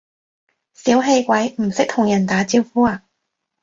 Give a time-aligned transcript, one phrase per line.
[0.73, 3.03] 小氣鬼，唔識同人打招呼呀？